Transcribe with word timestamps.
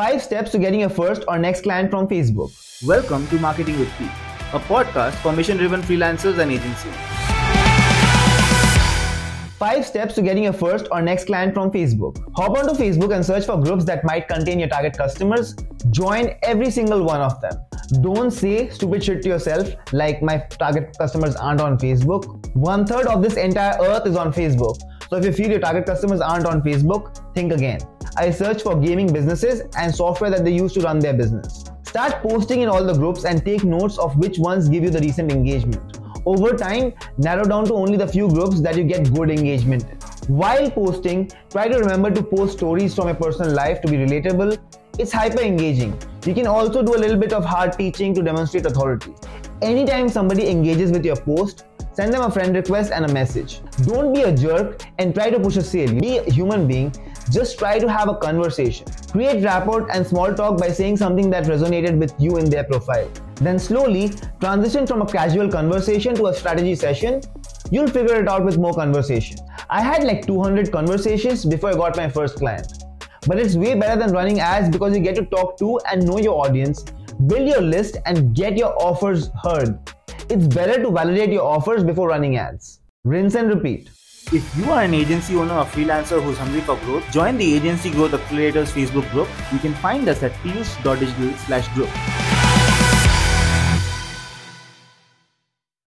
5 0.00 0.22
steps 0.22 0.50
to 0.50 0.58
getting 0.58 0.80
your 0.80 0.88
first 0.88 1.24
or 1.28 1.38
next 1.38 1.60
client 1.60 1.90
from 1.90 2.08
Facebook. 2.08 2.50
Welcome 2.86 3.26
to 3.28 3.38
Marketing 3.38 3.78
with 3.78 3.90
Pete, 3.98 4.08
a 4.54 4.58
podcast 4.58 5.12
for 5.16 5.30
mission 5.30 5.58
driven 5.58 5.82
freelancers 5.82 6.38
and 6.38 6.50
agencies. 6.50 6.94
5 9.58 9.84
steps 9.84 10.14
to 10.14 10.22
getting 10.22 10.44
your 10.44 10.54
first 10.54 10.88
or 10.90 11.02
next 11.02 11.26
client 11.26 11.52
from 11.52 11.70
Facebook. 11.70 12.16
Hop 12.34 12.56
onto 12.56 12.72
Facebook 12.82 13.14
and 13.14 13.22
search 13.22 13.44
for 13.44 13.58
groups 13.58 13.84
that 13.84 14.02
might 14.02 14.26
contain 14.26 14.58
your 14.58 14.70
target 14.70 14.96
customers. 14.96 15.54
Join 15.90 16.30
every 16.44 16.70
single 16.70 17.04
one 17.04 17.20
of 17.20 17.38
them. 17.42 17.60
Don't 18.00 18.30
say 18.30 18.70
stupid 18.70 19.04
shit 19.04 19.20
to 19.24 19.28
yourself 19.28 19.68
like 19.92 20.22
my 20.22 20.38
target 20.48 20.96
customers 20.96 21.36
aren't 21.36 21.60
on 21.60 21.76
Facebook. 21.76 22.54
One 22.56 22.86
third 22.86 23.06
of 23.06 23.20
this 23.22 23.36
entire 23.36 23.78
earth 23.82 24.06
is 24.06 24.16
on 24.16 24.32
Facebook. 24.32 24.80
So 25.10 25.16
if 25.16 25.26
you 25.26 25.32
feel 25.34 25.50
your 25.50 25.60
target 25.60 25.84
customers 25.84 26.22
aren't 26.22 26.46
on 26.46 26.62
Facebook, 26.62 27.34
think 27.34 27.52
again. 27.52 27.80
I 28.20 28.30
search 28.30 28.60
for 28.60 28.76
gaming 28.78 29.10
businesses 29.10 29.62
and 29.78 29.94
software 29.94 30.28
that 30.28 30.44
they 30.44 30.52
use 30.52 30.74
to 30.74 30.80
run 30.80 30.98
their 30.98 31.14
business. 31.14 31.64
Start 31.84 32.22
posting 32.22 32.60
in 32.60 32.68
all 32.68 32.84
the 32.84 32.92
groups 32.92 33.24
and 33.24 33.42
take 33.42 33.64
notes 33.64 33.96
of 33.96 34.14
which 34.18 34.38
ones 34.38 34.68
give 34.68 34.84
you 34.84 34.90
the 34.90 35.00
recent 35.00 35.32
engagement. 35.32 35.98
Over 36.26 36.54
time, 36.54 36.92
narrow 37.16 37.44
down 37.44 37.64
to 37.68 37.72
only 37.72 37.96
the 37.96 38.06
few 38.06 38.28
groups 38.28 38.60
that 38.60 38.76
you 38.76 38.84
get 38.84 39.10
good 39.14 39.30
engagement. 39.30 39.84
While 40.28 40.70
posting, 40.70 41.30
try 41.48 41.68
to 41.68 41.78
remember 41.78 42.10
to 42.10 42.22
post 42.22 42.58
stories 42.58 42.94
from 42.94 43.06
your 43.06 43.14
personal 43.14 43.54
life 43.54 43.80
to 43.80 43.88
be 43.88 43.96
relatable. 43.96 44.58
It's 44.98 45.12
hyper 45.12 45.40
engaging. 45.40 45.98
You 46.26 46.34
can 46.34 46.46
also 46.46 46.82
do 46.82 46.94
a 46.94 47.00
little 47.00 47.16
bit 47.16 47.32
of 47.32 47.42
hard 47.42 47.72
teaching 47.72 48.12
to 48.16 48.22
demonstrate 48.22 48.66
authority. 48.66 49.14
Anytime 49.62 50.10
somebody 50.10 50.50
engages 50.50 50.92
with 50.92 51.06
your 51.06 51.16
post, 51.16 51.64
send 51.94 52.12
them 52.12 52.20
a 52.20 52.30
friend 52.30 52.54
request 52.54 52.92
and 52.92 53.06
a 53.06 53.12
message. 53.14 53.62
Don't 53.84 54.12
be 54.12 54.22
a 54.22 54.36
jerk 54.36 54.82
and 54.98 55.14
try 55.14 55.30
to 55.30 55.40
push 55.40 55.56
a 55.56 55.62
sale. 55.62 55.98
Be 55.98 56.18
a 56.18 56.30
human 56.30 56.68
being 56.68 56.92
just 57.30 57.58
try 57.58 57.78
to 57.78 57.88
have 57.88 58.08
a 58.08 58.14
conversation. 58.16 58.86
Create 59.12 59.42
rapport 59.44 59.90
and 59.90 60.06
small 60.06 60.34
talk 60.34 60.58
by 60.58 60.68
saying 60.68 60.96
something 60.96 61.30
that 61.30 61.44
resonated 61.44 61.98
with 61.98 62.12
you 62.18 62.38
in 62.38 62.50
their 62.50 62.64
profile. 62.64 63.10
Then 63.36 63.58
slowly 63.58 64.12
transition 64.40 64.86
from 64.86 65.02
a 65.02 65.06
casual 65.06 65.48
conversation 65.48 66.14
to 66.16 66.26
a 66.26 66.34
strategy 66.34 66.74
session. 66.74 67.20
You'll 67.70 67.88
figure 67.88 68.20
it 68.22 68.28
out 68.28 68.44
with 68.44 68.58
more 68.58 68.74
conversation. 68.74 69.38
I 69.68 69.80
had 69.80 70.04
like 70.04 70.26
200 70.26 70.72
conversations 70.72 71.44
before 71.44 71.70
I 71.70 71.74
got 71.74 71.96
my 71.96 72.08
first 72.08 72.36
client. 72.36 72.84
But 73.26 73.38
it's 73.38 73.54
way 73.54 73.74
better 73.74 73.98
than 73.98 74.12
running 74.12 74.40
ads 74.40 74.68
because 74.68 74.96
you 74.96 75.02
get 75.02 75.14
to 75.16 75.24
talk 75.26 75.58
to 75.58 75.78
and 75.90 76.06
know 76.06 76.18
your 76.18 76.44
audience, 76.44 76.84
build 77.26 77.48
your 77.48 77.60
list, 77.60 77.98
and 78.06 78.34
get 78.34 78.56
your 78.56 78.74
offers 78.82 79.30
heard. 79.42 79.78
It's 80.28 80.46
better 80.46 80.82
to 80.82 80.90
validate 80.90 81.32
your 81.32 81.44
offers 81.44 81.84
before 81.84 82.08
running 82.08 82.36
ads. 82.36 82.80
Rinse 83.04 83.34
and 83.34 83.48
repeat. 83.48 83.90
If 84.32 84.56
you 84.56 84.70
are 84.70 84.84
an 84.84 84.94
agency 84.94 85.34
owner 85.34 85.54
or 85.54 85.64
freelancer 85.64 86.22
who's 86.22 86.38
hungry 86.38 86.60
for 86.60 86.76
growth, 86.84 87.02
join 87.10 87.36
the 87.36 87.52
Agency 87.56 87.90
Growth 87.90 88.12
Accelerators 88.12 88.70
Facebook 88.70 89.10
group. 89.10 89.28
You 89.52 89.58
can 89.58 89.74
find 89.74 90.08
us 90.08 90.22
at 90.22 90.32
piyush.digital 90.44 91.36
slash 91.38 91.66
group. 91.74 91.88